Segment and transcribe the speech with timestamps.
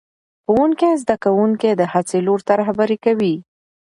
[0.43, 3.35] ښوونکی زده کوونکي د هڅې لور ته رهبري کوي